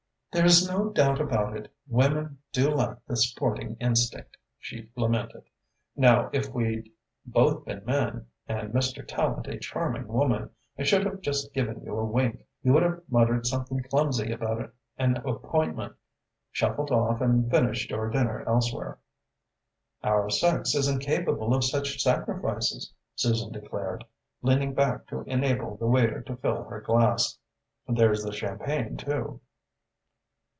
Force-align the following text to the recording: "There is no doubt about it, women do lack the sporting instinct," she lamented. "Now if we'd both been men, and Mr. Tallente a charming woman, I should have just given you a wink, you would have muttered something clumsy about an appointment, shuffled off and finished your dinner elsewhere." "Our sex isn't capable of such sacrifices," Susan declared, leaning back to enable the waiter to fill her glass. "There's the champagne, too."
"There 0.33 0.45
is 0.45 0.65
no 0.65 0.87
doubt 0.87 1.19
about 1.19 1.57
it, 1.57 1.73
women 1.89 2.37
do 2.53 2.69
lack 2.69 3.05
the 3.05 3.17
sporting 3.17 3.75
instinct," 3.81 4.37
she 4.59 4.89
lamented. 4.95 5.43
"Now 5.97 6.29
if 6.31 6.53
we'd 6.53 6.89
both 7.25 7.65
been 7.65 7.83
men, 7.83 8.27
and 8.47 8.71
Mr. 8.73 9.05
Tallente 9.05 9.53
a 9.55 9.59
charming 9.59 10.07
woman, 10.07 10.49
I 10.79 10.83
should 10.83 11.03
have 11.05 11.19
just 11.19 11.53
given 11.53 11.81
you 11.83 11.97
a 11.97 12.05
wink, 12.05 12.45
you 12.63 12.71
would 12.71 12.81
have 12.83 13.01
muttered 13.09 13.45
something 13.45 13.83
clumsy 13.83 14.31
about 14.31 14.71
an 14.97 15.17
appointment, 15.17 15.95
shuffled 16.53 16.91
off 16.91 17.19
and 17.19 17.51
finished 17.51 17.89
your 17.89 18.09
dinner 18.09 18.45
elsewhere." 18.47 18.99
"Our 20.01 20.29
sex 20.29 20.75
isn't 20.75 20.99
capable 21.01 21.53
of 21.53 21.65
such 21.65 22.01
sacrifices," 22.01 22.93
Susan 23.15 23.51
declared, 23.51 24.05
leaning 24.41 24.73
back 24.75 25.07
to 25.07 25.23
enable 25.23 25.75
the 25.75 25.87
waiter 25.87 26.21
to 26.21 26.37
fill 26.37 26.63
her 26.63 26.79
glass. 26.79 27.37
"There's 27.85 28.23
the 28.23 28.31
champagne, 28.31 28.95
too." 28.95 29.41